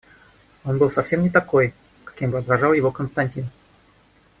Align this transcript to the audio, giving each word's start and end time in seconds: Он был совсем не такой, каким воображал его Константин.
Он 0.63 0.79
был 0.79 0.89
совсем 0.89 1.21
не 1.21 1.29
такой, 1.29 1.75
каким 2.05 2.31
воображал 2.31 2.73
его 2.73 2.91
Константин. 2.91 3.51